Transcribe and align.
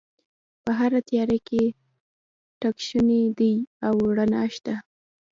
په 0.63 0.71
هره 0.79 0.99
تیاره 1.09 1.37
کې 1.47 1.63
تګ 2.61 2.75
شونی 2.87 3.21
دی 3.37 3.53
او 3.87 3.95
رڼا 4.17 4.43
شته 4.55 4.75